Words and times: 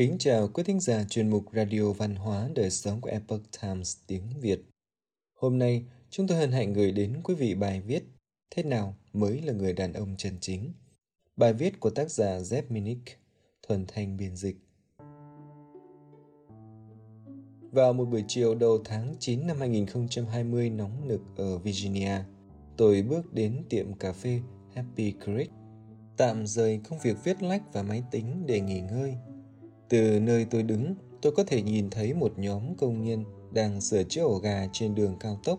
Kính 0.00 0.18
chào 0.18 0.48
quý 0.48 0.62
thính 0.62 0.80
giả 0.80 1.04
chuyên 1.04 1.30
mục 1.30 1.44
Radio 1.52 1.92
Văn 1.92 2.14
hóa 2.14 2.48
Đời 2.54 2.70
sống 2.70 3.00
của 3.00 3.10
Epoch 3.10 3.42
Times 3.62 3.96
tiếng 4.06 4.22
Việt. 4.40 4.60
Hôm 5.34 5.58
nay, 5.58 5.84
chúng 6.10 6.26
tôi 6.26 6.38
hân 6.38 6.52
hạnh 6.52 6.72
gửi 6.72 6.92
đến 6.92 7.20
quý 7.24 7.34
vị 7.34 7.54
bài 7.54 7.80
viết 7.80 8.04
Thế 8.50 8.62
nào 8.62 8.94
mới 9.12 9.42
là 9.42 9.52
người 9.52 9.72
đàn 9.72 9.92
ông 9.92 10.14
chân 10.18 10.32
chính? 10.40 10.72
Bài 11.36 11.52
viết 11.52 11.80
của 11.80 11.90
tác 11.90 12.10
giả 12.10 12.38
zeb 12.38 12.62
Minnick, 12.68 13.18
thuần 13.62 13.84
thanh 13.88 14.16
biên 14.16 14.36
dịch. 14.36 14.56
Vào 17.72 17.92
một 17.92 18.04
buổi 18.04 18.24
chiều 18.28 18.54
đầu 18.54 18.78
tháng 18.84 19.14
9 19.18 19.46
năm 19.46 19.56
2020 19.60 20.70
nóng 20.70 21.08
nực 21.08 21.20
ở 21.36 21.58
Virginia, 21.58 22.18
tôi 22.76 23.02
bước 23.02 23.32
đến 23.32 23.64
tiệm 23.68 23.92
cà 23.92 24.12
phê 24.12 24.40
Happy 24.74 25.14
Creek, 25.24 25.50
tạm 26.16 26.46
rời 26.46 26.80
công 26.88 26.98
việc 26.98 27.16
viết 27.24 27.42
lách 27.42 27.72
và 27.72 27.82
máy 27.82 28.02
tính 28.10 28.42
để 28.46 28.60
nghỉ 28.60 28.80
ngơi– 28.80 29.14
từ 29.90 30.20
nơi 30.20 30.46
tôi 30.50 30.62
đứng, 30.62 30.94
tôi 31.22 31.32
có 31.36 31.44
thể 31.44 31.62
nhìn 31.62 31.90
thấy 31.90 32.14
một 32.14 32.32
nhóm 32.36 32.74
công 32.74 33.04
nhân 33.04 33.24
đang 33.52 33.80
sửa 33.80 34.02
chữa 34.02 34.22
ổ 34.22 34.38
gà 34.38 34.68
trên 34.72 34.94
đường 34.94 35.16
cao 35.20 35.40
tốc. 35.44 35.58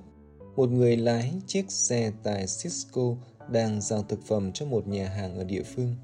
Một 0.55 0.69
người 0.69 0.97
lái 0.97 1.33
chiếc 1.47 1.71
xe 1.71 2.11
tại 2.23 2.45
Cisco 2.63 3.15
đang 3.49 3.81
giao 3.81 4.03
thực 4.03 4.23
phẩm 4.23 4.51
cho 4.53 4.65
một 4.65 4.87
nhà 4.87 5.09
hàng 5.09 5.37
ở 5.37 5.43
địa 5.43 5.63
phương. 5.63 5.95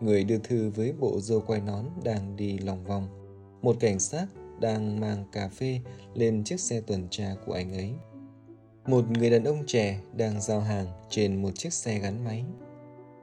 Người 0.00 0.24
đưa 0.24 0.38
thư 0.38 0.70
với 0.70 0.92
bộ 0.92 1.20
dâu 1.20 1.40
quay 1.40 1.60
nón 1.60 1.84
đang 2.04 2.36
đi 2.36 2.58
lòng 2.58 2.84
vòng. 2.84 3.08
Một 3.62 3.76
cảnh 3.80 3.98
sát 3.98 4.26
đang 4.60 5.00
mang 5.00 5.24
cà 5.32 5.48
phê 5.48 5.80
lên 6.14 6.44
chiếc 6.44 6.60
xe 6.60 6.80
tuần 6.80 7.06
tra 7.10 7.34
của 7.46 7.52
anh 7.52 7.72
ấy. 7.72 7.90
Một 8.86 9.10
người 9.10 9.30
đàn 9.30 9.44
ông 9.44 9.62
trẻ 9.66 10.00
đang 10.16 10.40
giao 10.40 10.60
hàng 10.60 10.86
trên 11.10 11.42
một 11.42 11.50
chiếc 11.54 11.72
xe 11.72 11.98
gắn 11.98 12.24
máy. 12.24 12.44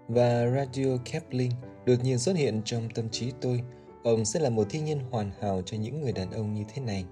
Và 0.08 0.50
Radio 0.56 0.98
Kepling 1.12 1.52
đột 1.86 1.96
nhiên 2.04 2.20
xuất 2.20 2.36
hiện 2.36 2.62
trong 2.66 2.90
tâm 2.96 3.10
trí 3.10 3.32
tôi 3.42 3.62
ông 4.04 4.26
sẽ 4.26 4.40
là 4.40 4.50
một 4.50 4.68
thiên 4.70 4.86
nhiên 4.86 5.00
hoàn 5.12 5.32
hảo 5.40 5.62
cho 5.66 5.78
những 5.78 6.02
người 6.02 6.12
đàn 6.12 6.32
ông 6.32 6.54
như 6.54 6.64
thế 6.74 6.82
này. 6.82 7.06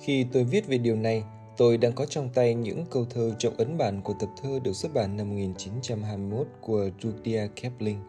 Khi 0.00 0.26
tôi 0.32 0.44
viết 0.44 0.66
về 0.66 0.78
điều 0.78 0.96
này, 0.96 1.24
tôi 1.56 1.76
đang 1.76 1.92
có 1.92 2.06
trong 2.06 2.28
tay 2.34 2.54
những 2.54 2.84
câu 2.90 3.04
thơ 3.10 3.34
trong 3.38 3.54
ấn 3.56 3.78
bản 3.78 4.00
của 4.02 4.14
tập 4.20 4.28
thơ 4.42 4.58
được 4.64 4.72
xuất 4.72 4.94
bản 4.94 5.16
năm 5.16 5.28
1921 5.28 6.46
của 6.60 6.90
Rudyard 7.02 7.52
Kipling. 7.62 8.00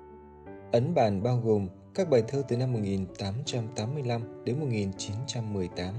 Ấn 0.72 0.94
bản 0.94 1.24
bao 1.24 1.42
gồm 1.44 1.68
các 1.96 2.10
bài 2.10 2.24
thơ 2.28 2.44
từ 2.48 2.58
năm 2.58 2.74
1885 2.74 4.44
đến 4.46 4.60
1918. 4.60 5.94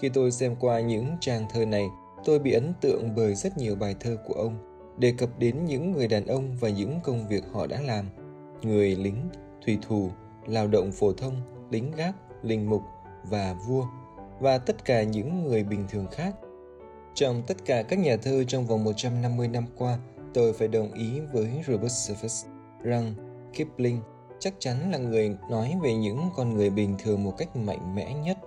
Khi 0.00 0.08
tôi 0.08 0.30
xem 0.30 0.56
qua 0.60 0.80
những 0.80 1.16
trang 1.20 1.46
thơ 1.52 1.64
này, 1.64 1.88
tôi 2.24 2.38
bị 2.38 2.52
ấn 2.52 2.72
tượng 2.80 3.08
bởi 3.16 3.34
rất 3.34 3.58
nhiều 3.58 3.76
bài 3.76 3.94
thơ 4.00 4.16
của 4.26 4.34
ông, 4.34 4.58
đề 4.98 5.14
cập 5.18 5.38
đến 5.38 5.64
những 5.64 5.92
người 5.92 6.08
đàn 6.08 6.26
ông 6.26 6.56
và 6.60 6.68
những 6.68 7.00
công 7.04 7.28
việc 7.28 7.44
họ 7.52 7.66
đã 7.66 7.80
làm. 7.80 8.04
Người 8.62 8.96
lính, 8.96 9.28
thủy 9.64 9.78
thủ, 9.88 10.10
lao 10.48 10.66
động 10.66 10.92
phổ 10.92 11.12
thông, 11.12 11.34
lính 11.70 11.92
gác, 11.96 12.14
linh 12.42 12.70
mục 12.70 12.82
và 13.24 13.54
vua 13.66 13.86
và 14.40 14.58
tất 14.58 14.84
cả 14.84 15.02
những 15.02 15.44
người 15.44 15.64
bình 15.64 15.84
thường 15.88 16.06
khác. 16.12 16.34
Trong 17.14 17.42
tất 17.46 17.56
cả 17.64 17.82
các 17.82 17.98
nhà 17.98 18.16
thơ 18.16 18.44
trong 18.44 18.66
vòng 18.66 18.84
150 18.84 19.48
năm 19.48 19.64
qua, 19.76 19.98
tôi 20.34 20.52
phải 20.52 20.68
đồng 20.68 20.92
ý 20.92 21.20
với 21.32 21.62
Robert 21.66 21.92
Surface 21.92 22.48
rằng 22.82 23.14
Kipling 23.52 24.00
chắc 24.38 24.54
chắn 24.58 24.90
là 24.90 24.98
người 24.98 25.36
nói 25.50 25.74
về 25.82 25.94
những 25.94 26.20
con 26.36 26.54
người 26.54 26.70
bình 26.70 26.96
thường 26.98 27.24
một 27.24 27.34
cách 27.38 27.56
mạnh 27.56 27.94
mẽ 27.94 28.14
nhất. 28.14 28.38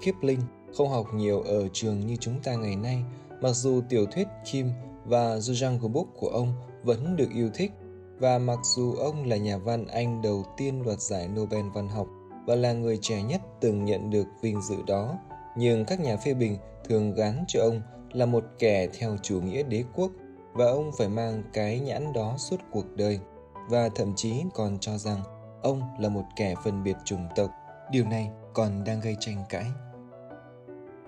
Kipling 0.00 0.40
không 0.76 0.88
học 0.88 1.06
nhiều 1.14 1.40
ở 1.40 1.68
trường 1.72 2.06
như 2.06 2.16
chúng 2.16 2.40
ta 2.42 2.54
ngày 2.54 2.76
nay, 2.76 3.04
mặc 3.40 3.52
dù 3.52 3.80
tiểu 3.88 4.06
thuyết 4.06 4.28
Kim 4.52 4.70
và 5.04 5.34
The 5.34 5.52
Jungle 5.52 5.88
Book 5.88 6.06
của 6.16 6.28
ông 6.28 6.52
vẫn 6.82 7.16
được 7.16 7.28
yêu 7.34 7.50
thích 7.54 7.72
và 8.18 8.38
mặc 8.38 8.58
dù 8.62 8.94
ông 8.94 9.24
là 9.24 9.36
nhà 9.36 9.58
văn 9.58 9.86
Anh 9.86 10.22
đầu 10.22 10.44
tiên 10.56 10.82
đoạt 10.82 11.00
giải 11.00 11.28
Nobel 11.28 11.66
văn 11.74 11.88
học 11.88 12.06
và 12.46 12.54
là 12.54 12.72
người 12.72 12.98
trẻ 13.00 13.22
nhất 13.22 13.40
từng 13.60 13.84
nhận 13.84 14.10
được 14.10 14.26
vinh 14.40 14.62
dự 14.62 14.76
đó, 14.86 15.18
nhưng 15.56 15.84
các 15.84 16.00
nhà 16.00 16.16
phê 16.16 16.34
bình 16.34 16.56
thường 16.88 17.14
gắn 17.14 17.44
cho 17.48 17.60
ông 17.62 17.80
là 18.12 18.26
một 18.26 18.44
kẻ 18.58 18.88
theo 18.98 19.16
chủ 19.22 19.40
nghĩa 19.40 19.62
đế 19.62 19.84
quốc 19.94 20.10
và 20.52 20.66
ông 20.66 20.90
phải 20.98 21.08
mang 21.08 21.42
cái 21.52 21.80
nhãn 21.80 22.12
đó 22.12 22.34
suốt 22.38 22.56
cuộc 22.70 22.96
đời 22.96 23.20
và 23.68 23.88
thậm 23.94 24.12
chí 24.16 24.42
còn 24.54 24.78
cho 24.78 24.98
rằng 24.98 25.22
ông 25.62 25.82
là 25.98 26.08
một 26.08 26.24
kẻ 26.36 26.54
phân 26.64 26.82
biệt 26.84 26.96
chủng 27.04 27.28
tộc. 27.36 27.50
Điều 27.90 28.04
này 28.04 28.30
còn 28.54 28.84
đang 28.84 29.00
gây 29.00 29.16
tranh 29.20 29.44
cãi. 29.48 29.66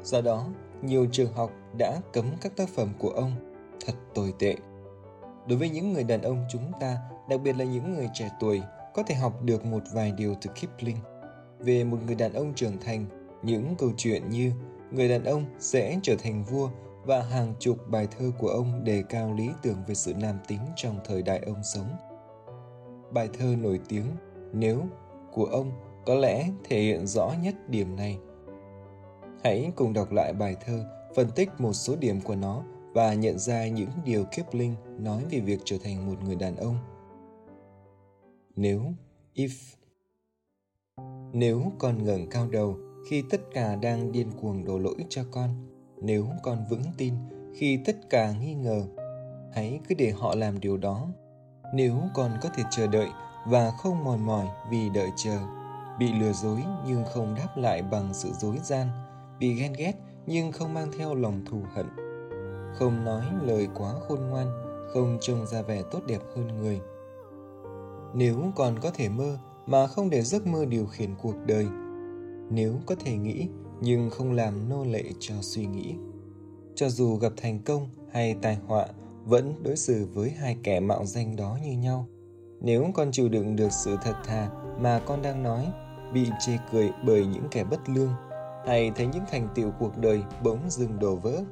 Do 0.03 0.21
đó, 0.21 0.47
nhiều 0.83 1.07
trường 1.13 1.33
học 1.33 1.51
đã 1.79 2.01
cấm 2.13 2.25
các 2.41 2.57
tác 2.57 2.69
phẩm 2.69 2.89
của 2.99 3.11
ông 3.11 3.33
thật 3.87 3.95
tồi 4.15 4.35
tệ 4.39 4.57
Đối 5.49 5.59
với 5.59 5.71
những 5.71 5.93
người 5.93 6.05
đàn 6.05 6.23
ông 6.23 6.45
chúng 6.49 6.73
ta, 6.81 6.99
đặc 7.29 7.41
biệt 7.45 7.57
là 7.57 7.65
những 7.65 7.95
người 7.95 8.09
trẻ 8.15 8.31
tuổi, 8.41 8.63
có 8.95 9.03
thể 9.03 9.15
học 9.15 9.43
được 9.43 9.65
một 9.65 9.83
vài 9.93 10.13
điều 10.13 10.35
từ 10.41 10.51
Kipling. 10.51 10.97
Về 11.59 11.85
một 11.85 11.99
người 12.07 12.15
đàn 12.15 12.33
ông 12.33 12.55
trưởng 12.55 12.81
thành, 12.81 13.07
những 13.43 13.75
câu 13.79 13.91
chuyện 13.97 14.31
như 14.31 14.53
người 14.91 15.09
đàn 15.09 15.25
ông 15.25 15.45
sẽ 15.59 15.99
trở 16.03 16.15
thành 16.23 16.45
vua 16.45 16.71
và 17.05 17.23
hàng 17.23 17.55
chục 17.59 17.77
bài 17.89 18.09
thơ 18.19 18.31
của 18.39 18.49
ông 18.49 18.85
đề 18.85 19.03
cao 19.09 19.35
lý 19.35 19.51
tưởng 19.63 19.77
về 19.87 19.95
sự 19.95 20.15
nam 20.15 20.39
tính 20.49 20.61
trong 20.77 21.01
thời 21.05 21.23
đại 21.23 21.39
ông 21.47 21.65
sống. 21.75 21.89
Bài 23.13 23.29
thơ 23.39 23.57
nổi 23.63 23.81
tiếng 23.89 24.07
Nếu 24.53 24.83
của 25.33 25.45
ông 25.45 25.73
có 26.07 26.15
lẽ 26.15 26.49
thể 26.65 26.81
hiện 26.81 27.07
rõ 27.07 27.33
nhất 27.43 27.55
điểm 27.69 27.97
này. 27.97 28.19
Hãy 29.45 29.73
cùng 29.77 29.93
đọc 29.93 30.13
lại 30.13 30.33
bài 30.33 30.57
thơ, 30.67 30.85
phân 31.17 31.31
tích 31.31 31.49
một 31.59 31.73
số 31.73 31.97
điểm 31.97 32.21
của 32.21 32.35
nó 32.35 32.63
và 32.99 33.15
nhận 33.15 33.39
ra 33.39 33.69
những 33.69 33.91
điều 34.05 34.25
Kipling 34.25 34.75
nói 34.99 35.25
về 35.31 35.41
việc 35.41 35.61
trở 35.65 35.77
thành 35.85 36.07
một 36.07 36.23
người 36.25 36.37
đàn 36.37 36.57
ông. 36.57 36.77
Nếu, 38.57 38.83
if 39.35 39.77
Nếu 41.33 41.73
con 41.79 42.05
ngẩng 42.05 42.31
cao 42.31 42.49
đầu 42.49 42.77
khi 43.11 43.25
tất 43.31 43.41
cả 43.55 43.77
đang 43.77 44.13
điên 44.13 44.31
cuồng 44.41 44.65
đổ 44.65 44.79
lỗi 44.79 45.05
cho 45.09 45.23
con, 45.31 45.51
nếu 46.03 46.27
con 46.43 46.65
vững 46.71 46.83
tin 46.97 47.15
khi 47.55 47.79
tất 47.85 47.97
cả 48.11 48.33
nghi 48.41 48.55
ngờ, 48.55 48.83
hãy 49.55 49.81
cứ 49.89 49.95
để 49.95 50.11
họ 50.11 50.35
làm 50.35 50.61
điều 50.61 50.77
đó. 50.77 51.09
Nếu 51.75 52.01
con 52.15 52.31
có 52.43 52.49
thể 52.49 52.63
chờ 52.71 52.87
đợi 52.87 53.09
và 53.47 53.71
không 53.71 54.05
mòn 54.05 54.27
mỏi 54.27 54.47
vì 54.71 54.91
đợi 54.95 55.09
chờ, 55.17 55.39
bị 55.99 56.13
lừa 56.13 56.33
dối 56.33 56.63
nhưng 56.87 57.05
không 57.05 57.35
đáp 57.35 57.57
lại 57.57 57.83
bằng 57.83 58.15
sự 58.15 58.31
dối 58.33 58.59
gian, 58.63 58.89
bị 59.39 59.55
ghen 59.55 59.73
ghét 59.73 59.93
nhưng 60.27 60.53
không 60.53 60.75
mang 60.75 60.93
theo 60.99 61.15
lòng 61.15 61.45
thù 61.45 61.63
hận 61.75 62.08
không 62.75 63.05
nói 63.05 63.25
lời 63.43 63.69
quá 63.75 63.95
khôn 64.09 64.21
ngoan, 64.31 64.47
không 64.95 65.19
trông 65.21 65.47
ra 65.47 65.63
vẻ 65.63 65.83
tốt 65.91 66.01
đẹp 66.07 66.21
hơn 66.37 66.49
người. 66.63 66.81
Nếu 68.15 68.37
còn 68.57 68.79
có 68.79 68.91
thể 68.91 69.09
mơ 69.09 69.39
mà 69.67 69.87
không 69.87 70.11
để 70.11 70.23
giấc 70.23 70.47
mơ 70.47 70.65
điều 70.65 70.87
khiển 70.87 71.11
cuộc 71.23 71.35
đời, 71.47 71.67
nếu 72.51 72.75
có 72.87 72.95
thể 73.05 73.17
nghĩ 73.17 73.49
nhưng 73.81 74.11
không 74.11 74.33
làm 74.33 74.69
nô 74.69 74.85
lệ 74.85 75.05
cho 75.19 75.35
suy 75.41 75.67
nghĩ. 75.67 75.95
Cho 76.75 76.89
dù 76.89 77.17
gặp 77.17 77.33
thành 77.37 77.61
công 77.65 77.89
hay 78.13 78.37
tai 78.43 78.59
họa, 78.67 78.87
vẫn 79.25 79.55
đối 79.63 79.77
xử 79.77 80.07
với 80.15 80.31
hai 80.31 80.57
kẻ 80.63 80.81
mạo 80.81 81.07
danh 81.07 81.37
đó 81.37 81.59
như 81.65 81.73
nhau. 81.73 82.07
Nếu 82.61 82.87
con 82.95 83.13
chịu 83.13 83.29
đựng 83.29 83.57
được 83.57 83.73
sự 83.73 83.97
thật 84.03 84.15
thà 84.25 84.51
mà 84.81 85.01
con 85.07 85.23
đang 85.23 85.43
nói, 85.43 85.67
bị 86.13 86.31
chê 86.47 86.53
cười 86.73 86.91
bởi 87.07 87.27
những 87.27 87.45
kẻ 87.51 87.65
bất 87.65 87.89
lương, 87.89 88.11
hay 88.67 88.93
thấy 88.97 89.07
những 89.07 89.25
thành 89.31 89.49
tựu 89.55 89.71
cuộc 89.79 89.99
đời 89.99 90.23
bỗng 90.45 90.71
dừng 90.71 90.99
đổ 90.99 91.17
vỡ 91.17 91.45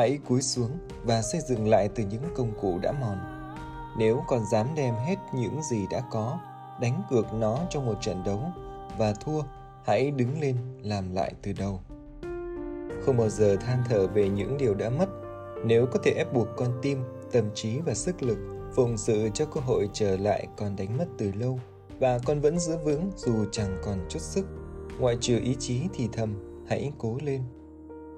hãy 0.00 0.18
cúi 0.28 0.42
xuống 0.42 0.70
và 1.04 1.22
xây 1.22 1.40
dựng 1.40 1.68
lại 1.68 1.88
từ 1.94 2.04
những 2.04 2.22
công 2.36 2.52
cụ 2.60 2.78
đã 2.82 2.92
mòn. 2.92 3.18
Nếu 3.98 4.22
còn 4.28 4.40
dám 4.52 4.66
đem 4.76 4.94
hết 4.94 5.16
những 5.34 5.62
gì 5.62 5.86
đã 5.90 6.02
có, 6.10 6.38
đánh 6.80 7.02
cược 7.10 7.32
nó 7.32 7.58
trong 7.70 7.86
một 7.86 7.94
trận 8.00 8.24
đấu 8.24 8.40
và 8.98 9.12
thua, 9.12 9.42
hãy 9.84 10.10
đứng 10.10 10.40
lên 10.40 10.56
làm 10.82 11.14
lại 11.14 11.32
từ 11.42 11.52
đầu. 11.52 11.80
Không 13.02 13.16
bao 13.16 13.28
giờ 13.28 13.56
than 13.56 13.82
thở 13.88 14.06
về 14.06 14.28
những 14.28 14.56
điều 14.58 14.74
đã 14.74 14.90
mất. 14.90 15.08
Nếu 15.64 15.86
có 15.86 15.98
thể 16.04 16.10
ép 16.10 16.32
buộc 16.32 16.48
con 16.56 16.68
tim, 16.82 17.02
tâm 17.32 17.44
trí 17.54 17.80
và 17.80 17.94
sức 17.94 18.22
lực 18.22 18.38
phụng 18.74 18.96
sự 18.96 19.28
cho 19.34 19.44
cơ 19.46 19.60
hội 19.60 19.88
trở 19.92 20.16
lại 20.16 20.46
còn 20.56 20.76
đánh 20.76 20.98
mất 20.98 21.06
từ 21.18 21.32
lâu, 21.32 21.60
và 21.98 22.18
con 22.26 22.40
vẫn 22.40 22.58
giữ 22.58 22.76
vững 22.84 23.10
dù 23.16 23.44
chẳng 23.52 23.78
còn 23.84 23.98
chút 24.08 24.20
sức, 24.22 24.46
ngoại 24.98 25.16
trừ 25.20 25.40
ý 25.42 25.56
chí 25.58 25.82
thì 25.94 26.08
thầm, 26.12 26.34
hãy 26.68 26.92
cố 26.98 27.18
lên 27.22 27.42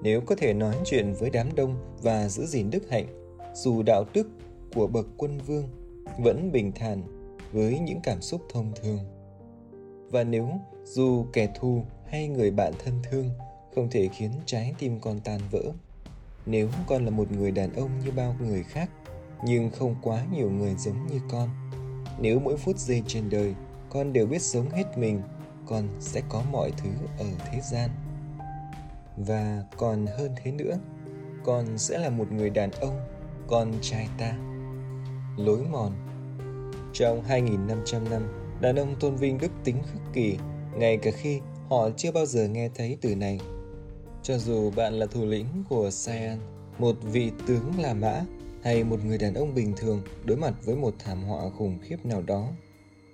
nếu 0.01 0.21
có 0.21 0.35
thể 0.35 0.53
nói 0.53 0.75
chuyện 0.85 1.13
với 1.19 1.29
đám 1.29 1.55
đông 1.55 1.75
và 2.01 2.29
giữ 2.29 2.45
gìn 2.45 2.69
đức 2.69 2.89
hạnh, 2.89 3.05
dù 3.53 3.83
đạo 3.83 4.05
đức 4.13 4.27
của 4.75 4.87
bậc 4.87 5.05
quân 5.17 5.37
vương 5.37 5.67
vẫn 6.19 6.51
bình 6.51 6.71
thản 6.75 7.03
với 7.51 7.79
những 7.79 7.99
cảm 8.03 8.21
xúc 8.21 8.41
thông 8.49 8.71
thường. 8.81 8.99
Và 10.11 10.23
nếu 10.23 10.49
dù 10.83 11.25
kẻ 11.33 11.53
thù 11.59 11.83
hay 12.05 12.27
người 12.27 12.51
bạn 12.51 12.73
thân 12.83 12.93
thương 13.11 13.29
không 13.75 13.89
thể 13.89 14.07
khiến 14.07 14.31
trái 14.45 14.73
tim 14.79 14.99
con 14.99 15.19
tan 15.19 15.39
vỡ, 15.51 15.61
nếu 16.45 16.69
con 16.87 17.05
là 17.05 17.11
một 17.11 17.31
người 17.31 17.51
đàn 17.51 17.73
ông 17.73 17.89
như 18.05 18.11
bao 18.11 18.35
người 18.39 18.63
khác, 18.63 18.89
nhưng 19.45 19.69
không 19.69 19.95
quá 20.01 20.25
nhiều 20.35 20.49
người 20.49 20.75
giống 20.77 21.07
như 21.07 21.19
con, 21.31 21.49
nếu 22.19 22.39
mỗi 22.39 22.57
phút 22.57 22.77
giây 22.77 23.03
trên 23.07 23.29
đời 23.29 23.55
con 23.89 24.13
đều 24.13 24.25
biết 24.25 24.41
sống 24.41 24.69
hết 24.69 24.97
mình, 24.97 25.21
con 25.65 25.87
sẽ 25.99 26.21
có 26.29 26.43
mọi 26.51 26.71
thứ 26.77 26.89
ở 27.19 27.25
thế 27.51 27.61
gian 27.71 27.89
và 29.17 29.63
còn 29.77 30.05
hơn 30.17 30.31
thế 30.43 30.51
nữa 30.51 30.77
con 31.43 31.77
sẽ 31.77 31.99
là 31.99 32.09
một 32.09 32.31
người 32.31 32.49
đàn 32.49 32.71
ông 32.71 32.99
con 33.47 33.71
trai 33.81 34.07
ta 34.17 34.33
lối 35.37 35.63
mòn 35.71 35.91
trong 36.93 37.23
2.500 37.23 38.09
năm 38.09 38.43
Đàn 38.63 38.75
ông 38.75 38.95
tôn 38.99 39.15
vinh 39.15 39.37
đức 39.37 39.51
tính 39.63 39.77
khắc 39.85 40.01
kỷ, 40.13 40.37
ngay 40.77 40.97
cả 40.97 41.11
khi 41.11 41.39
họ 41.69 41.89
chưa 41.97 42.11
bao 42.11 42.25
giờ 42.25 42.47
nghe 42.47 42.69
thấy 42.75 42.97
từ 43.01 43.15
này. 43.15 43.39
Cho 44.23 44.37
dù 44.37 44.71
bạn 44.71 44.93
là 44.93 45.05
thủ 45.05 45.25
lĩnh 45.25 45.63
của 45.69 45.89
Saiyan, 45.89 46.39
một 46.79 46.95
vị 47.01 47.31
tướng 47.47 47.71
La 47.79 47.93
Mã 47.93 48.21
hay 48.63 48.83
một 48.83 49.05
người 49.05 49.17
đàn 49.17 49.33
ông 49.33 49.53
bình 49.55 49.73
thường 49.77 50.01
đối 50.25 50.37
mặt 50.37 50.53
với 50.65 50.75
một 50.75 50.93
thảm 50.99 51.23
họa 51.23 51.49
khủng 51.57 51.79
khiếp 51.81 52.05
nào 52.05 52.21
đó, 52.21 52.47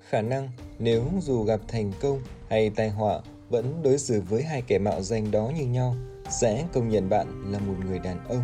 khả 0.10 0.22
năng 0.22 0.50
nếu 0.80 1.04
dù 1.22 1.44
gặp 1.44 1.60
thành 1.68 1.92
công 2.02 2.22
hay 2.50 2.70
tai 2.70 2.90
họa 2.90 3.22
vẫn 3.50 3.84
đối 3.84 3.98
xử 3.98 4.22
với 4.30 4.44
hai 4.44 4.62
kẻ 4.62 4.80
mạo 4.80 5.02
danh 5.02 5.32
đó 5.32 5.52
như 5.58 5.66
nhau, 5.66 5.96
sẽ 6.42 6.66
công 6.74 6.90
nhận 6.90 7.10
bạn 7.10 7.52
là 7.52 7.60
một 7.60 7.76
người 7.86 8.00
đàn 8.00 8.28
ông. 8.28 8.44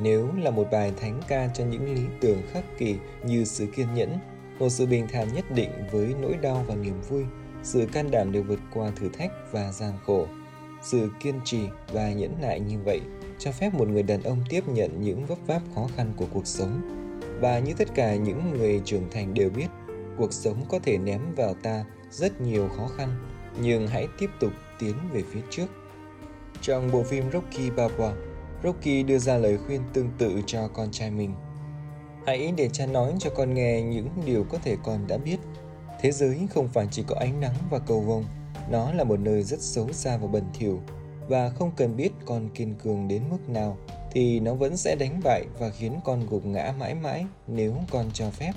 Nếu 0.00 0.28
là 0.38 0.50
một 0.50 0.66
bài 0.72 0.92
thánh 1.00 1.20
ca 1.28 1.48
cho 1.54 1.64
những 1.64 1.94
lý 1.94 2.02
tưởng 2.20 2.42
khắc 2.52 2.64
kỳ 2.78 2.96
như 3.24 3.44
sự 3.44 3.66
kiên 3.76 3.94
nhẫn, 3.94 4.18
một 4.58 4.68
sự 4.68 4.86
bình 4.86 5.06
thản 5.12 5.34
nhất 5.34 5.44
định 5.50 5.70
với 5.92 6.14
nỗi 6.20 6.34
đau 6.42 6.64
và 6.68 6.74
niềm 6.74 7.00
vui, 7.08 7.24
sự 7.62 7.86
can 7.92 8.10
đảm 8.10 8.32
để 8.32 8.40
vượt 8.40 8.60
qua 8.74 8.90
thử 8.96 9.08
thách 9.08 9.32
và 9.52 9.72
gian 9.72 9.92
khổ, 10.06 10.26
sự 10.82 11.08
kiên 11.20 11.40
trì 11.44 11.60
và 11.92 12.12
nhẫn 12.12 12.36
nại 12.40 12.60
như 12.60 12.78
vậy 12.84 13.00
cho 13.38 13.52
phép 13.52 13.74
một 13.74 13.88
người 13.88 14.02
đàn 14.02 14.22
ông 14.22 14.38
tiếp 14.48 14.68
nhận 14.68 15.02
những 15.02 15.26
vấp 15.26 15.38
váp 15.46 15.62
khó 15.74 15.86
khăn 15.96 16.12
của 16.16 16.26
cuộc 16.32 16.46
sống. 16.46 16.80
Và 17.40 17.58
như 17.58 17.74
tất 17.78 17.88
cả 17.94 18.14
những 18.14 18.50
người 18.50 18.80
trưởng 18.84 19.10
thành 19.10 19.34
đều 19.34 19.50
biết 19.50 19.66
cuộc 20.18 20.32
sống 20.32 20.64
có 20.68 20.78
thể 20.82 20.98
ném 20.98 21.34
vào 21.36 21.54
ta 21.54 21.84
rất 22.10 22.40
nhiều 22.40 22.68
khó 22.76 22.86
khăn, 22.96 23.08
nhưng 23.60 23.86
hãy 23.86 24.06
tiếp 24.18 24.30
tục 24.40 24.52
tiến 24.78 24.94
về 25.12 25.22
phía 25.32 25.40
trước. 25.50 25.66
Trong 26.60 26.90
bộ 26.92 27.02
phim 27.02 27.30
Rocky 27.32 27.70
Balboa, 27.70 28.12
Rocky 28.64 29.02
đưa 29.02 29.18
ra 29.18 29.36
lời 29.36 29.58
khuyên 29.66 29.80
tương 29.92 30.10
tự 30.18 30.42
cho 30.46 30.68
con 30.68 30.90
trai 30.90 31.10
mình. 31.10 31.34
Hãy 32.26 32.52
để 32.56 32.68
cha 32.68 32.86
nói 32.86 33.14
cho 33.18 33.30
con 33.30 33.54
nghe 33.54 33.82
những 33.82 34.08
điều 34.26 34.44
có 34.44 34.58
thể 34.64 34.76
con 34.84 35.06
đã 35.06 35.18
biết. 35.18 35.36
Thế 36.00 36.12
giới 36.12 36.46
không 36.54 36.68
phải 36.68 36.86
chỉ 36.90 37.04
có 37.06 37.16
ánh 37.20 37.40
nắng 37.40 37.54
và 37.70 37.78
cầu 37.78 38.00
vồng, 38.00 38.24
nó 38.70 38.92
là 38.92 39.04
một 39.04 39.20
nơi 39.20 39.42
rất 39.42 39.60
xấu 39.60 39.92
xa 39.92 40.16
và 40.16 40.26
bẩn 40.26 40.44
thỉu. 40.58 40.80
Và 41.28 41.50
không 41.50 41.70
cần 41.76 41.96
biết 41.96 42.10
con 42.24 42.48
kiên 42.54 42.74
cường 42.74 43.08
đến 43.08 43.22
mức 43.30 43.48
nào, 43.48 43.76
thì 44.12 44.40
nó 44.40 44.54
vẫn 44.54 44.76
sẽ 44.76 44.96
đánh 44.98 45.20
bại 45.24 45.44
và 45.58 45.70
khiến 45.70 46.00
con 46.04 46.26
gục 46.30 46.46
ngã 46.46 46.74
mãi 46.78 46.94
mãi 46.94 47.26
nếu 47.46 47.74
con 47.90 48.06
cho 48.12 48.30
phép. 48.30 48.52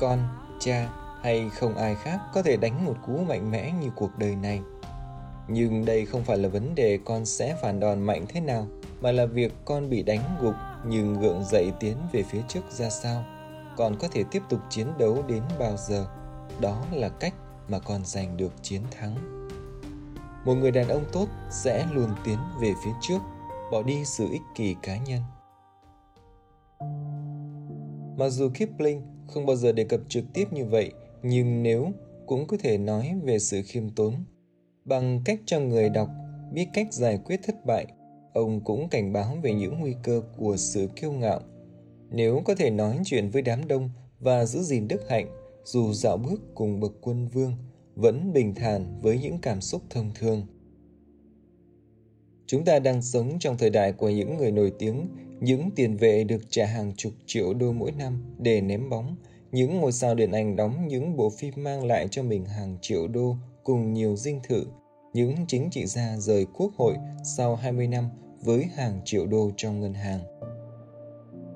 Con, 0.00 0.18
cha 0.58 0.88
hay 1.22 1.50
không 1.50 1.74
ai 1.74 1.94
khác 1.94 2.20
có 2.34 2.42
thể 2.42 2.56
đánh 2.56 2.84
một 2.84 2.94
cú 3.06 3.12
mạnh 3.28 3.50
mẽ 3.50 3.72
như 3.80 3.90
cuộc 3.96 4.18
đời 4.18 4.36
này. 4.36 4.60
Nhưng 5.48 5.84
đây 5.84 6.06
không 6.06 6.24
phải 6.24 6.38
là 6.38 6.48
vấn 6.48 6.74
đề 6.74 6.98
con 7.04 7.24
sẽ 7.24 7.56
phản 7.62 7.80
đòn 7.80 8.02
mạnh 8.02 8.24
thế 8.28 8.40
nào, 8.40 8.66
mà 9.00 9.12
là 9.12 9.26
việc 9.26 9.52
con 9.64 9.90
bị 9.90 10.02
đánh 10.02 10.36
gục 10.40 10.54
nhưng 10.86 11.20
gượng 11.20 11.44
dậy 11.44 11.72
tiến 11.80 11.96
về 12.12 12.22
phía 12.22 12.42
trước 12.48 12.70
ra 12.70 12.90
sao. 12.90 13.24
Con 13.76 13.96
có 14.00 14.08
thể 14.12 14.24
tiếp 14.30 14.42
tục 14.48 14.60
chiến 14.70 14.86
đấu 14.98 15.24
đến 15.28 15.42
bao 15.58 15.76
giờ. 15.76 16.06
Đó 16.60 16.84
là 16.92 17.08
cách 17.08 17.34
mà 17.68 17.78
con 17.78 18.04
giành 18.04 18.36
được 18.36 18.52
chiến 18.62 18.82
thắng. 18.90 19.14
Một 20.44 20.54
người 20.54 20.70
đàn 20.70 20.88
ông 20.88 21.04
tốt 21.12 21.28
sẽ 21.50 21.86
luôn 21.92 22.10
tiến 22.24 22.38
về 22.60 22.72
phía 22.84 22.92
trước 23.00 23.18
bỏ 23.72 23.82
đi 23.82 24.04
sự 24.04 24.28
ích 24.30 24.42
kỷ 24.54 24.76
cá 24.82 24.96
nhân. 24.96 25.22
Mặc 28.18 28.28
dù 28.28 28.50
Kipling 28.54 29.19
không 29.30 29.46
bao 29.46 29.56
giờ 29.56 29.72
đề 29.72 29.84
cập 29.84 30.00
trực 30.08 30.24
tiếp 30.34 30.52
như 30.52 30.64
vậy, 30.64 30.92
nhưng 31.22 31.62
nếu 31.62 31.92
cũng 32.26 32.46
có 32.46 32.56
thể 32.60 32.78
nói 32.78 33.14
về 33.24 33.38
sự 33.38 33.62
khiêm 33.62 33.90
tốn. 33.90 34.14
Bằng 34.84 35.22
cách 35.24 35.40
cho 35.46 35.60
người 35.60 35.88
đọc 35.88 36.08
biết 36.52 36.66
cách 36.72 36.92
giải 36.92 37.18
quyết 37.24 37.40
thất 37.42 37.66
bại, 37.66 37.86
ông 38.34 38.60
cũng 38.64 38.88
cảnh 38.88 39.12
báo 39.12 39.36
về 39.42 39.54
những 39.54 39.80
nguy 39.80 39.94
cơ 40.02 40.22
của 40.36 40.56
sự 40.56 40.88
kiêu 40.96 41.12
ngạo. 41.12 41.40
Nếu 42.10 42.42
có 42.44 42.54
thể 42.54 42.70
nói 42.70 42.98
chuyện 43.04 43.30
với 43.30 43.42
đám 43.42 43.68
đông 43.68 43.90
và 44.20 44.44
giữ 44.44 44.62
gìn 44.62 44.88
đức 44.88 45.08
hạnh, 45.08 45.26
dù 45.64 45.92
dạo 45.92 46.16
bước 46.16 46.42
cùng 46.54 46.80
bậc 46.80 46.92
quân 47.00 47.28
vương, 47.28 47.52
vẫn 47.94 48.32
bình 48.32 48.54
thản 48.54 49.00
với 49.02 49.18
những 49.18 49.38
cảm 49.42 49.60
xúc 49.60 49.82
thông 49.90 50.10
thường. 50.14 50.46
Chúng 52.46 52.64
ta 52.64 52.78
đang 52.78 53.02
sống 53.02 53.38
trong 53.40 53.58
thời 53.58 53.70
đại 53.70 53.92
của 53.92 54.08
những 54.08 54.36
người 54.36 54.52
nổi 54.52 54.72
tiếng, 54.78 55.08
những 55.40 55.70
tiền 55.76 55.96
vệ 55.96 56.24
được 56.24 56.50
trả 56.50 56.66
hàng 56.66 56.92
chục 56.96 57.12
triệu 57.26 57.54
đô 57.54 57.72
mỗi 57.72 57.92
năm 57.92 58.24
để 58.38 58.60
ném 58.60 58.90
bóng, 58.90 59.16
những 59.52 59.80
ngôi 59.80 59.92
sao 59.92 60.14
điện 60.14 60.32
ảnh 60.32 60.56
đóng 60.56 60.88
những 60.88 61.16
bộ 61.16 61.30
phim 61.30 61.54
mang 61.56 61.84
lại 61.84 62.06
cho 62.10 62.22
mình 62.22 62.44
hàng 62.44 62.78
triệu 62.82 63.08
đô 63.08 63.36
cùng 63.64 63.92
nhiều 63.92 64.16
dinh 64.16 64.40
thự, 64.48 64.66
những 65.12 65.34
chính 65.48 65.70
trị 65.70 65.86
gia 65.86 66.16
rời 66.16 66.46
quốc 66.54 66.72
hội 66.76 66.94
sau 67.24 67.56
20 67.56 67.86
năm 67.86 68.08
với 68.42 68.64
hàng 68.64 69.00
triệu 69.04 69.26
đô 69.26 69.50
trong 69.56 69.80
ngân 69.80 69.94
hàng. 69.94 70.20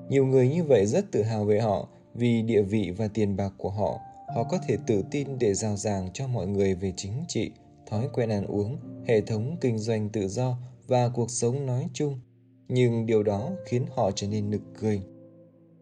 Nhiều 0.09 0.25
người 0.25 0.49
như 0.49 0.63
vậy 0.63 0.85
rất 0.85 1.11
tự 1.11 1.23
hào 1.23 1.45
về 1.45 1.59
họ 1.59 1.87
vì 2.13 2.41
địa 2.41 2.61
vị 2.61 2.91
và 2.97 3.07
tiền 3.07 3.35
bạc 3.35 3.53
của 3.57 3.69
họ. 3.69 3.99
Họ 4.35 4.43
có 4.43 4.59
thể 4.67 4.77
tự 4.87 5.03
tin 5.11 5.39
để 5.39 5.53
giao 5.53 5.75
giảng 5.75 6.09
cho 6.13 6.27
mọi 6.27 6.47
người 6.47 6.75
về 6.75 6.93
chính 6.97 7.23
trị, 7.27 7.51
thói 7.87 8.07
quen 8.13 8.29
ăn 8.29 8.45
uống, 8.45 8.77
hệ 9.07 9.21
thống 9.21 9.57
kinh 9.61 9.77
doanh 9.77 10.09
tự 10.09 10.27
do 10.27 10.57
và 10.87 11.09
cuộc 11.09 11.31
sống 11.31 11.65
nói 11.65 11.87
chung, 11.93 12.19
nhưng 12.67 13.05
điều 13.05 13.23
đó 13.23 13.51
khiến 13.65 13.85
họ 13.95 14.11
trở 14.11 14.27
nên 14.27 14.49
nực 14.49 14.61
cười. 14.79 15.01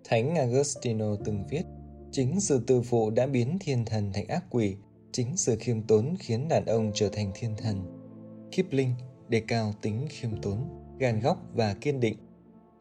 Thánh 0.03 0.35
Agostino 0.35 1.15
từng 1.25 1.43
viết, 1.49 1.63
chính 2.11 2.39
sự 2.39 2.63
tự 2.67 2.81
phụ 2.81 3.09
đã 3.09 3.27
biến 3.27 3.57
thiên 3.59 3.85
thần 3.85 4.13
thành 4.13 4.27
ác 4.27 4.43
quỷ, 4.49 4.75
chính 5.11 5.37
sự 5.37 5.55
khiêm 5.59 5.81
tốn 5.81 6.15
khiến 6.19 6.47
đàn 6.47 6.65
ông 6.65 6.91
trở 6.93 7.09
thành 7.09 7.31
thiên 7.35 7.55
thần. 7.57 7.81
Kipling 8.51 8.91
đề 9.29 9.39
cao 9.47 9.73
tính 9.81 10.05
khiêm 10.09 10.41
tốn, 10.41 10.57
gan 10.99 11.19
góc 11.19 11.37
và 11.53 11.73
kiên 11.81 11.99
định. 11.99 12.17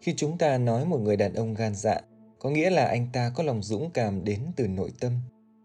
Khi 0.00 0.14
chúng 0.16 0.38
ta 0.38 0.58
nói 0.58 0.86
một 0.86 1.00
người 1.00 1.16
đàn 1.16 1.34
ông 1.34 1.54
gan 1.54 1.74
dạ, 1.74 2.00
có 2.38 2.50
nghĩa 2.50 2.70
là 2.70 2.84
anh 2.84 3.06
ta 3.12 3.32
có 3.34 3.42
lòng 3.42 3.62
dũng 3.62 3.90
cảm 3.90 4.24
đến 4.24 4.40
từ 4.56 4.68
nội 4.68 4.90
tâm. 5.00 5.12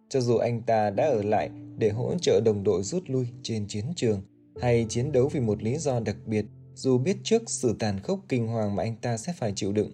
Cho 0.10 0.22
dù 0.22 0.38
anh 0.38 0.62
ta 0.62 0.90
đã 0.90 1.06
ở 1.06 1.24
lại 1.24 1.50
để 1.78 1.90
hỗ 1.90 2.18
trợ 2.22 2.42
đồng 2.46 2.64
đội 2.64 2.84
rút 2.84 3.04
lui 3.08 3.28
trên 3.44 3.68
chiến 3.68 3.86
trường 3.96 4.22
hay 4.62 4.86
chiến 4.90 5.12
đấu 5.12 5.28
vì 5.28 5.40
một 5.40 5.64
lý 5.64 5.78
do 5.78 6.00
đặc 6.00 6.16
biệt 6.26 6.46
dù 6.78 6.98
biết 6.98 7.18
trước 7.24 7.50
sự 7.50 7.76
tàn 7.80 8.00
khốc 8.00 8.20
kinh 8.30 8.48
hoàng 8.48 8.76
mà 8.76 8.84
anh 8.84 8.96
ta 9.02 9.18
sẽ 9.18 9.34
phải 9.34 9.54
chịu 9.56 9.72
đựng. 9.72 9.92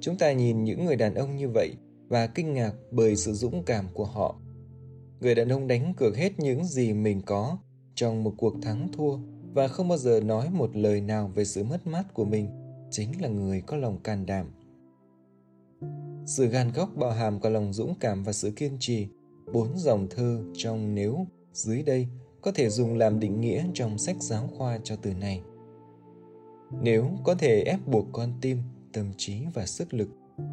Chúng 0.00 0.18
ta 0.18 0.32
nhìn 0.32 0.64
những 0.64 0.84
người 0.84 0.96
đàn 0.96 1.14
ông 1.14 1.36
như 1.36 1.48
vậy 1.48 1.74
và 2.08 2.26
kinh 2.26 2.54
ngạc 2.54 2.72
bởi 2.90 3.16
sự 3.16 3.32
dũng 3.32 3.64
cảm 3.64 3.86
của 3.94 4.04
họ. 4.04 4.36
Người 5.20 5.34
đàn 5.34 5.48
ông 5.48 5.66
đánh 5.66 5.94
cược 5.94 6.16
hết 6.16 6.32
những 6.38 6.64
gì 6.64 6.92
mình 6.92 7.22
có 7.26 7.58
trong 7.94 8.24
một 8.24 8.34
cuộc 8.36 8.54
thắng 8.62 8.88
thua 8.92 9.18
và 9.52 9.68
không 9.68 9.88
bao 9.88 9.98
giờ 9.98 10.20
nói 10.20 10.50
một 10.50 10.76
lời 10.76 11.00
nào 11.00 11.32
về 11.34 11.44
sự 11.44 11.64
mất 11.64 11.86
mát 11.86 12.14
của 12.14 12.24
mình 12.24 12.48
chính 12.90 13.22
là 13.22 13.28
người 13.28 13.60
có 13.60 13.76
lòng 13.76 13.98
can 14.02 14.26
đảm. 14.26 14.46
Sự 16.26 16.46
gan 16.46 16.72
góc 16.72 16.88
bao 16.96 17.10
hàm 17.10 17.40
cả 17.40 17.48
lòng 17.48 17.72
dũng 17.72 17.94
cảm 18.00 18.24
và 18.24 18.32
sự 18.32 18.50
kiên 18.50 18.76
trì, 18.80 19.08
bốn 19.52 19.78
dòng 19.78 20.06
thơ 20.10 20.42
trong 20.54 20.94
nếu 20.94 21.26
dưới 21.52 21.82
đây 21.82 22.06
có 22.40 22.52
thể 22.52 22.70
dùng 22.70 22.98
làm 22.98 23.20
định 23.20 23.40
nghĩa 23.40 23.64
trong 23.74 23.98
sách 23.98 24.16
giáo 24.20 24.50
khoa 24.56 24.78
cho 24.84 24.96
từ 24.96 25.14
này. 25.14 25.42
Nếu 26.82 27.10
có 27.24 27.34
thể 27.34 27.62
ép 27.62 27.86
buộc 27.86 28.06
con 28.12 28.32
tim, 28.40 28.58
tâm 28.92 29.12
trí 29.16 29.42
và 29.54 29.66
sức 29.66 29.94
lực, 29.94 30.08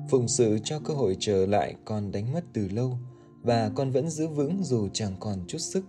phụng 0.09 0.27
sự 0.27 0.59
cho 0.63 0.79
cơ 0.79 0.93
hội 0.93 1.17
trở 1.19 1.45
lại 1.45 1.75
con 1.85 2.11
đánh 2.11 2.33
mất 2.33 2.43
từ 2.53 2.67
lâu 2.67 2.97
và 3.41 3.71
con 3.75 3.91
vẫn 3.91 4.09
giữ 4.09 4.27
vững 4.27 4.63
dù 4.63 4.87
chẳng 4.93 5.15
còn 5.19 5.39
chút 5.47 5.57
sức. 5.57 5.85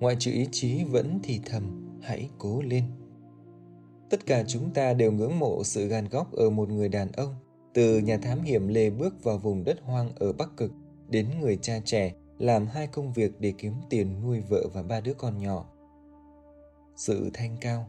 Ngoại 0.00 0.16
trừ 0.18 0.30
ý 0.30 0.46
chí 0.52 0.84
vẫn 0.84 1.20
thì 1.22 1.40
thầm, 1.46 1.98
hãy 2.02 2.30
cố 2.38 2.62
lên. 2.62 2.84
Tất 4.10 4.26
cả 4.26 4.44
chúng 4.46 4.70
ta 4.70 4.92
đều 4.92 5.12
ngưỡng 5.12 5.38
mộ 5.38 5.64
sự 5.64 5.86
gan 5.86 6.08
góc 6.08 6.32
ở 6.32 6.50
một 6.50 6.68
người 6.68 6.88
đàn 6.88 7.12
ông, 7.12 7.34
từ 7.74 7.98
nhà 7.98 8.18
thám 8.18 8.42
hiểm 8.42 8.68
lê 8.68 8.90
bước 8.90 9.24
vào 9.24 9.38
vùng 9.38 9.64
đất 9.64 9.78
hoang 9.82 10.10
ở 10.16 10.32
Bắc 10.32 10.56
Cực 10.56 10.72
đến 11.08 11.26
người 11.40 11.58
cha 11.62 11.80
trẻ 11.84 12.14
làm 12.38 12.66
hai 12.66 12.86
công 12.86 13.12
việc 13.12 13.40
để 13.40 13.52
kiếm 13.58 13.72
tiền 13.90 14.22
nuôi 14.22 14.40
vợ 14.40 14.66
và 14.72 14.82
ba 14.82 15.00
đứa 15.00 15.14
con 15.14 15.38
nhỏ. 15.38 15.64
Sự 16.96 17.30
thanh 17.34 17.56
cao 17.60 17.88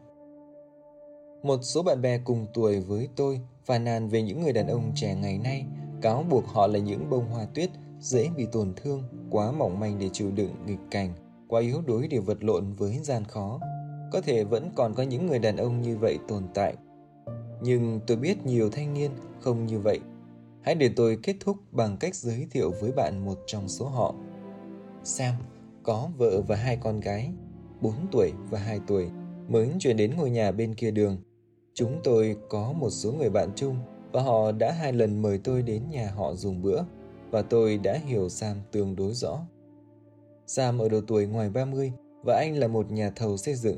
một 1.43 1.59
số 1.61 1.83
bạn 1.83 2.01
bè 2.01 2.17
cùng 2.17 2.45
tuổi 2.53 2.79
với 2.79 3.07
tôi 3.15 3.41
phàn 3.65 3.83
nàn 3.83 4.09
về 4.09 4.21
những 4.21 4.41
người 4.41 4.53
đàn 4.53 4.67
ông 4.67 4.91
trẻ 4.95 5.15
ngày 5.15 5.37
nay, 5.37 5.65
cáo 6.01 6.25
buộc 6.29 6.47
họ 6.47 6.67
là 6.67 6.79
những 6.79 7.09
bông 7.09 7.29
hoa 7.29 7.45
tuyết 7.45 7.69
dễ 7.99 8.29
bị 8.37 8.45
tổn 8.51 8.73
thương, 8.75 9.03
quá 9.29 9.51
mỏng 9.51 9.79
manh 9.79 9.99
để 9.99 10.09
chịu 10.13 10.31
đựng 10.31 10.55
nghịch 10.65 10.79
cảnh, 10.91 11.13
quá 11.47 11.61
yếu 11.61 11.81
đuối 11.81 12.07
để 12.07 12.19
vật 12.19 12.43
lộn 12.43 12.73
với 12.73 12.99
gian 13.03 13.25
khó. 13.25 13.59
Có 14.11 14.21
thể 14.21 14.43
vẫn 14.43 14.71
còn 14.75 14.93
có 14.93 15.03
những 15.03 15.27
người 15.27 15.39
đàn 15.39 15.57
ông 15.57 15.81
như 15.81 15.97
vậy 15.97 16.17
tồn 16.27 16.43
tại. 16.53 16.75
Nhưng 17.61 17.99
tôi 18.07 18.17
biết 18.17 18.45
nhiều 18.45 18.69
thanh 18.69 18.93
niên 18.93 19.11
không 19.39 19.65
như 19.65 19.79
vậy. 19.79 19.99
Hãy 20.61 20.75
để 20.75 20.89
tôi 20.95 21.17
kết 21.23 21.35
thúc 21.39 21.57
bằng 21.71 21.97
cách 21.97 22.15
giới 22.15 22.47
thiệu 22.51 22.71
với 22.81 22.91
bạn 22.91 23.25
một 23.25 23.37
trong 23.47 23.67
số 23.67 23.85
họ. 23.85 24.15
Sam 25.03 25.35
có 25.83 26.09
vợ 26.17 26.41
và 26.47 26.55
hai 26.55 26.77
con 26.77 26.99
gái, 26.99 27.29
4 27.81 27.93
tuổi 28.11 28.31
và 28.49 28.59
2 28.59 28.79
tuổi, 28.87 29.09
mới 29.47 29.69
chuyển 29.79 29.97
đến 29.97 30.17
ngôi 30.17 30.29
nhà 30.29 30.51
bên 30.51 30.75
kia 30.75 30.91
đường. 30.91 31.17
Chúng 31.79 31.99
tôi 32.03 32.35
có 32.49 32.71
một 32.71 32.89
số 32.89 33.11
người 33.11 33.29
bạn 33.29 33.49
chung 33.55 33.75
và 34.11 34.21
họ 34.21 34.51
đã 34.51 34.71
hai 34.71 34.93
lần 34.93 35.21
mời 35.21 35.39
tôi 35.43 35.61
đến 35.61 35.83
nhà 35.89 36.11
họ 36.15 36.33
dùng 36.33 36.61
bữa 36.61 36.81
và 37.31 37.41
tôi 37.41 37.77
đã 37.77 37.93
hiểu 38.05 38.29
Sam 38.29 38.57
tương 38.71 38.95
đối 38.95 39.13
rõ. 39.13 39.39
Sam 40.47 40.79
ở 40.79 40.89
độ 40.89 41.01
tuổi 41.07 41.25
ngoài 41.25 41.49
30 41.49 41.91
và 42.23 42.35
anh 42.35 42.57
là 42.57 42.67
một 42.67 42.91
nhà 42.91 43.11
thầu 43.15 43.37
xây 43.37 43.55
dựng. 43.55 43.77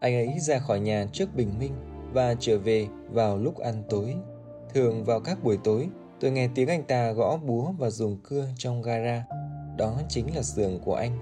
Anh 0.00 0.14
ấy 0.14 0.38
ra 0.40 0.58
khỏi 0.58 0.80
nhà 0.80 1.06
trước 1.12 1.34
bình 1.34 1.50
minh 1.58 1.72
và 2.12 2.34
trở 2.40 2.58
về 2.58 2.86
vào 3.10 3.38
lúc 3.38 3.58
ăn 3.58 3.82
tối. 3.88 4.14
Thường 4.74 5.04
vào 5.04 5.20
các 5.20 5.44
buổi 5.44 5.58
tối, 5.64 5.88
tôi 6.20 6.30
nghe 6.30 6.48
tiếng 6.54 6.68
anh 6.68 6.82
ta 6.82 7.12
gõ 7.12 7.36
búa 7.36 7.72
và 7.78 7.90
dùng 7.90 8.18
cưa 8.22 8.48
trong 8.56 8.82
gara 8.82 9.24
đó 9.78 10.00
chính 10.08 10.34
là 10.34 10.42
giường 10.42 10.80
của 10.84 10.94
anh. 10.94 11.18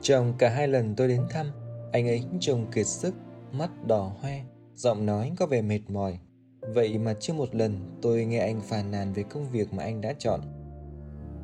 Trong 0.00 0.34
cả 0.38 0.48
hai 0.48 0.68
lần 0.68 0.94
tôi 0.96 1.08
đến 1.08 1.22
thăm, 1.30 1.46
anh 1.92 2.08
ấy 2.08 2.24
trông 2.40 2.70
kiệt 2.70 2.86
sức, 2.86 3.14
mắt 3.52 3.70
đỏ 3.86 4.12
hoe, 4.20 4.40
giọng 4.80 5.06
nói 5.06 5.32
có 5.36 5.46
vẻ 5.46 5.62
mệt 5.62 5.80
mỏi. 5.88 6.18
Vậy 6.60 6.98
mà 6.98 7.14
chưa 7.20 7.32
một 7.32 7.54
lần 7.54 7.98
tôi 8.02 8.24
nghe 8.24 8.38
anh 8.38 8.60
phàn 8.60 8.90
nàn 8.90 9.12
về 9.12 9.22
công 9.22 9.50
việc 9.50 9.72
mà 9.72 9.82
anh 9.82 10.00
đã 10.00 10.12
chọn. 10.18 10.40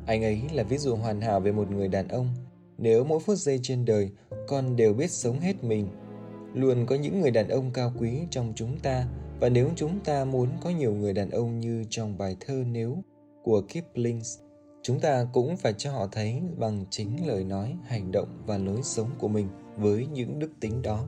Anh 0.05 0.23
ấy 0.23 0.41
là 0.53 0.63
ví 0.63 0.77
dụ 0.77 0.95
hoàn 0.95 1.21
hảo 1.21 1.39
về 1.39 1.51
một 1.51 1.71
người 1.71 1.87
đàn 1.87 2.07
ông. 2.07 2.27
Nếu 2.77 3.03
mỗi 3.03 3.19
phút 3.19 3.37
giây 3.37 3.59
trên 3.63 3.85
đời 3.85 4.11
con 4.47 4.75
đều 4.75 4.93
biết 4.93 5.11
sống 5.11 5.39
hết 5.39 5.63
mình, 5.63 5.87
luôn 6.53 6.85
có 6.85 6.95
những 6.95 7.21
người 7.21 7.31
đàn 7.31 7.47
ông 7.47 7.71
cao 7.73 7.93
quý 7.99 8.11
trong 8.29 8.53
chúng 8.55 8.79
ta 8.79 9.07
và 9.39 9.49
nếu 9.49 9.69
chúng 9.75 9.99
ta 9.99 10.25
muốn 10.25 10.49
có 10.61 10.69
nhiều 10.69 10.93
người 10.93 11.13
đàn 11.13 11.29
ông 11.29 11.59
như 11.59 11.83
trong 11.89 12.17
bài 12.17 12.35
thơ 12.39 12.63
Nếu 12.67 13.03
của 13.43 13.61
Kipling, 13.61 14.21
chúng 14.81 14.99
ta 14.99 15.27
cũng 15.33 15.57
phải 15.57 15.73
cho 15.73 15.91
họ 15.91 16.07
thấy 16.11 16.41
bằng 16.57 16.85
chính 16.89 17.27
lời 17.27 17.43
nói, 17.43 17.77
hành 17.85 18.11
động 18.11 18.43
và 18.45 18.57
lối 18.57 18.83
sống 18.83 19.09
của 19.17 19.27
mình 19.27 19.47
với 19.75 20.07
những 20.07 20.39
đức 20.39 20.51
tính 20.59 20.81
đó. 20.81 21.07